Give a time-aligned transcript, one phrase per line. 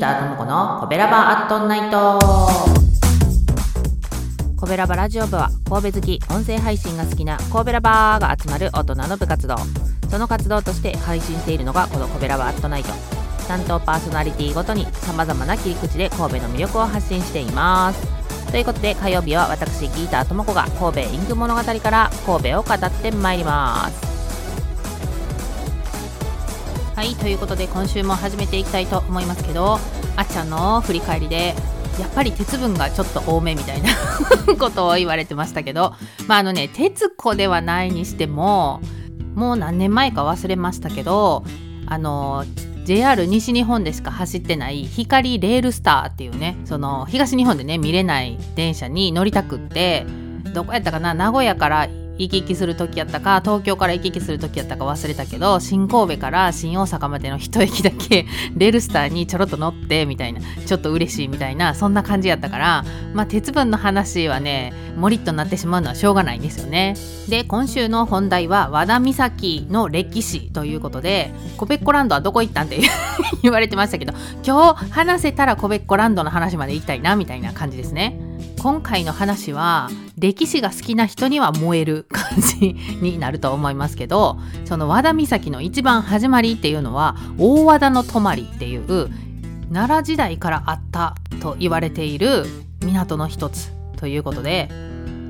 [0.00, 2.18] ターともこのコベラバアットナイト。
[4.56, 9.56] コベラバラジオ部は神戸好き音声配信が好きな神戸ラバーが集まる大人の部活動。
[10.10, 12.94] その活動として配信しているのがこのコベラバアットナイト。
[13.46, 18.06] 担当パーソナリティごとにさまざまな切り口で神戸の魅力を発信しています。
[18.50, 24.03] ということで火曜日は私ギーターともこが神戸インク物語から神戸を語ってまいります。
[26.94, 29.78] はいということで今週も始めていきたいと思いますけど
[30.16, 31.54] あっちゃんの振り返りで
[31.98, 33.90] やっぱり鉄分がちょっと多めみたいな
[34.58, 35.94] ことを言われてましたけど
[36.28, 38.80] まああのね鉄子ではないにしても
[39.34, 41.44] もう何年前か忘れましたけど
[41.86, 42.44] あの
[42.84, 50.06] JR 西日本でしか走ってない光レールスターっていうねその東日本でね見れない電車に乗りたくって
[50.52, 62.84] どこやったかな名古屋から行き来する時やったか東京から行き来する時やったか忘れたけど新神戸から新大阪までの一駅だけ レルスターにちょろっと乗ってみたいなちょっと嬉しいみたいなそんな感じやったから
[63.14, 66.94] まあ鉄分の話はねもりっとなってしまうのはしょうがないんですよね。
[67.28, 72.80] で今週の本題は和田岬の歴史ということでコベッコランドはどこ行ったんって
[73.42, 74.12] 言われてましたけど
[74.46, 78.18] 今日話せたらコベッコランドの話まで行きたいなみたいな感じですね。
[78.64, 82.72] 今回の話は歴史が好きな人には燃える感じ
[83.02, 89.10] になると思いますけどその和田岬の一番始まりっていうのは大和田の泊っていう
[89.70, 92.46] 奈良時代からあったと言われている
[92.80, 94.70] 港の一つということで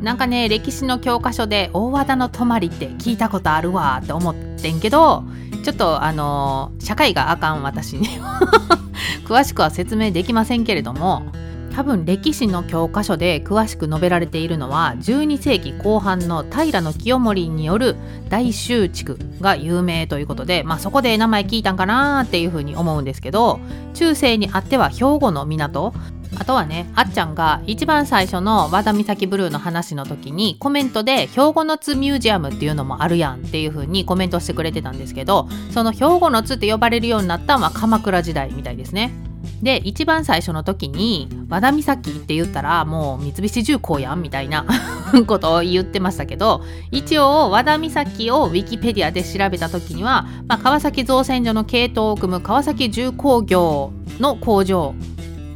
[0.00, 5.24] なんかね歴史の教科書で大和田の泊って聞いたことあるわって思ってんけど
[5.64, 8.08] ちょっとあの社会があかん私に
[9.28, 11.30] 詳しくは説明できませんけれども
[11.78, 17.94] 多分歴史の教科書で詳しく述べられているのは12世紀後半の平清盛による
[18.28, 23.60] 大修築が有名ということで、まあ、そこで名前聞いたんかなっていうふうに思うんですけど
[23.94, 25.94] 中世にあっては兵庫の港
[26.36, 39.27] あとはねあっちゃんが一番最初の和田岬ブルーの話の時にコメントで兵庫の津ミュージアムっていうのもあるやんっていう風にコメントしてくれてたんですけどその兵庫の津って呼ばれるようになったのは鎌倉時代みたいですね。
[39.62, 44.64] で一番最初の時に和田岬って言ったらもう三菱重工やんみたいな
[45.26, 54.94] ことを言ってましたけど一応和田岬をウィキペディアで調べた時には、まあ、川崎造船所の系統を組む川崎重工業の工場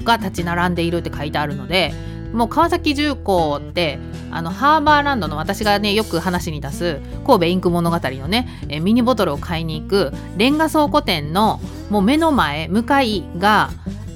[0.04, 1.94] が立ち並んでいるって書いてあるので
[2.32, 3.99] もう川崎重工って
[4.31, 8.49] あのハーバーランドの私がねよく話に出す神戸インク物語のね
[8.82, 11.60] ミニボトルを買いに行くレンガ倉庫店の
[11.92, 13.69] もう目の前向かいが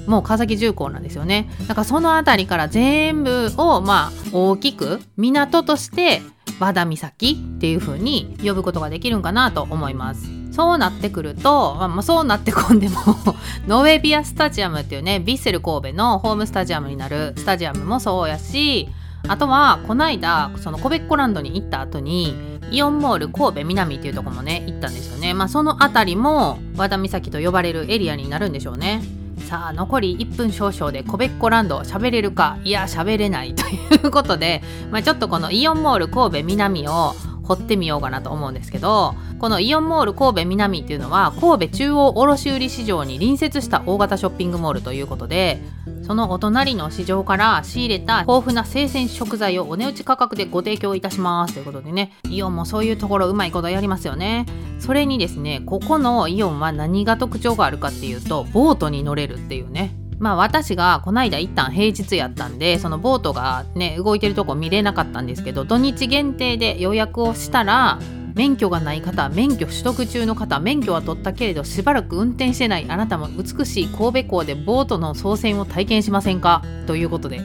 [0.07, 1.47] もう川崎重工なんですよね。
[1.67, 6.23] だからその辺りから全部をまあ大きく港として
[6.59, 10.25] 和田岬っていう風に呼ぶことができるんかなと思います。
[10.51, 12.95] そうなってくると、まあ、そうなってこんでも
[13.67, 18.89] ノーウェビアスタジアムっていうねヴィッセル神戸のホームスタジアムになるスタジアムもそうやし
[19.27, 22.35] あとはこないだそのコベッコランドに行った後に
[22.71, 25.33] イオンモール神戸南っていうとこもね行ったんですよね。
[25.33, 29.01] まあその辺りも和田岬と呼ばれるエリアになるんでしょうね。
[29.47, 34.61] さあ残り1分少々でコベッコランド喋れるかいや喋れないということで、
[34.91, 37.13] まあ、ちょっとこのイオンモール神戸南を
[37.47, 45.61] 掘ってみようかなと思うんですけどこのイオンモール神戸南っていうのは神戸中央卸売市場に隣接した大型ショッピングモールということで
[46.03, 54.45] そのお隣の市場から仕入れた豊富な生鮮食材をお値打ち価格でご提供いたしますということでねイオンもそういうところうまいことやりますよね。
[54.79, 59.95] それにですねここのイオンは何が特徴があるかっていうとボートに乗れるっていうね。
[60.19, 67.99] まあ私がこないだ一旦平日やったんでそのボートがね動いてるとこ見れなかったんですけど土日限定で予約をしたら
[68.33, 76.63] 免許がない方免許取得中の方免許は取ったけれどしばらく運転してないあなたも美しい神戸港でボートの操船を体験しませんか？
[76.85, 77.41] ということで。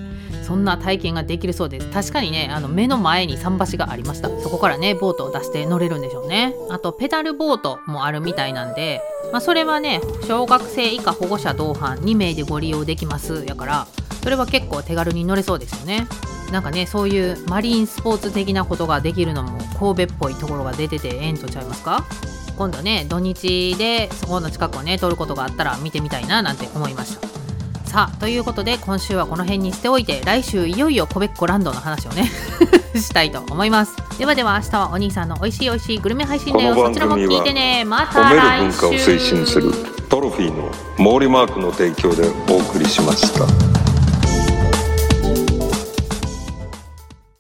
[0.53, 1.89] そんな体験ができるそうです。
[1.89, 4.29] 確かにねあの目の前に桟橋がありました。
[4.29, 6.55] そこからねボートを出して乗れるんでしょうね。
[6.69, 9.01] あとペダルボートもあるみたいなんで、
[9.33, 13.47] まあ、それはね小学生以下保護者同伴2名でご利用できます。
[13.47, 13.87] やから
[14.23, 16.07] それは結構手軽に乗れそうですよね。
[16.53, 22.05] なんかねそういうマリンスポーツ的なことができるのも神戸っぽいところが出ててええんとちゃいますか？
[22.59, 27.32] 今度ね土日でそこの近くをね通ることがあったら見てみたいななんて思いました。
[27.93, 32.25] さあということで今週はこの辺にしておいて来週いよいよコベッコランドの話をね
[32.97, 33.95] したいと思います。
[34.19, 36.75] ではでは明日はお兄さんの美味しい美味しいグルメ配信だよ。
[36.75, 37.85] そちらも聞いてね。
[37.85, 38.79] また来週。
[40.09, 43.82] トロフィーの毛利マークの提供でお送りしました。